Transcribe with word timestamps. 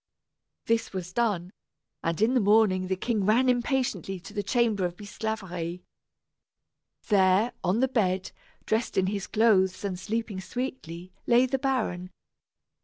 This 0.65 0.93
was 0.93 1.13
done, 1.13 1.53
and 2.03 2.19
in 2.23 2.33
the 2.33 2.39
morning 2.39 2.87
the 2.87 2.95
king 2.95 3.23
ran 3.23 3.47
impatiently 3.47 4.19
to 4.21 4.33
the 4.33 4.41
chamber 4.41 4.83
of 4.83 4.97
Bisclaveret. 4.97 5.81
There, 7.09 7.53
on 7.63 7.81
the 7.81 7.87
bed, 7.87 8.31
dressed 8.65 8.97
in 8.97 9.05
his 9.05 9.27
clothes 9.27 9.85
and 9.85 9.99
sleeping 9.99 10.41
sweetly, 10.41 11.13
lay 11.27 11.45
the 11.45 11.59
baron. 11.59 12.09